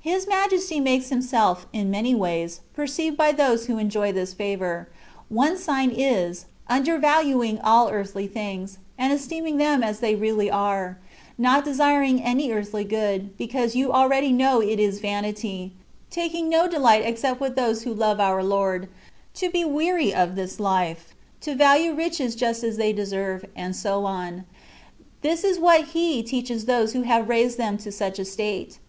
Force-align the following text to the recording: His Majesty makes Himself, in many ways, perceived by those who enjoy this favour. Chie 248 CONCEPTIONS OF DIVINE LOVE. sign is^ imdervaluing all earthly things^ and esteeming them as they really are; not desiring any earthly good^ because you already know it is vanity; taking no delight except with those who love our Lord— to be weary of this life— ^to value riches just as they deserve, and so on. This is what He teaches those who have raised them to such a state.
His 0.00 0.26
Majesty 0.26 0.80
makes 0.80 1.08
Himself, 1.10 1.66
in 1.72 1.88
many 1.88 2.16
ways, 2.16 2.62
perceived 2.74 3.16
by 3.16 3.30
those 3.30 3.66
who 3.66 3.78
enjoy 3.78 4.10
this 4.10 4.34
favour. 4.34 4.88
Chie 5.30 5.34
248 5.36 5.54
CONCEPTIONS 5.54 5.68
OF 5.68 5.96
DIVINE 5.96 6.10
LOVE. 6.10 6.40
sign 6.42 6.82
is^ 6.82 7.26
imdervaluing 7.28 7.60
all 7.62 7.88
earthly 7.88 8.26
things^ 8.26 8.78
and 8.98 9.12
esteeming 9.12 9.58
them 9.58 9.84
as 9.84 10.00
they 10.00 10.16
really 10.16 10.50
are; 10.50 10.98
not 11.38 11.64
desiring 11.64 12.20
any 12.20 12.50
earthly 12.50 12.84
good^ 12.84 13.28
because 13.38 13.76
you 13.76 13.92
already 13.92 14.32
know 14.32 14.60
it 14.60 14.80
is 14.80 14.98
vanity; 14.98 15.70
taking 16.10 16.48
no 16.48 16.66
delight 16.66 17.02
except 17.04 17.40
with 17.40 17.54
those 17.54 17.82
who 17.84 17.94
love 17.94 18.18
our 18.18 18.42
Lord— 18.42 18.88
to 19.34 19.48
be 19.48 19.64
weary 19.64 20.12
of 20.12 20.34
this 20.34 20.58
life— 20.58 21.14
^to 21.42 21.56
value 21.56 21.94
riches 21.94 22.34
just 22.34 22.64
as 22.64 22.78
they 22.78 22.92
deserve, 22.92 23.44
and 23.54 23.76
so 23.76 24.06
on. 24.06 24.42
This 25.20 25.44
is 25.44 25.60
what 25.60 25.84
He 25.84 26.24
teaches 26.24 26.64
those 26.64 26.94
who 26.94 27.02
have 27.02 27.28
raised 27.28 27.58
them 27.58 27.78
to 27.78 27.92
such 27.92 28.18
a 28.18 28.24
state. 28.24 28.80